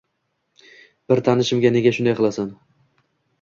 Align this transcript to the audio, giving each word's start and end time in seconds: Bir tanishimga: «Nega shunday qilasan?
Bir 1.13 1.21
tanishimga: 1.27 1.71
«Nega 1.77 1.93
shunday 1.99 2.17
qilasan? 2.21 2.51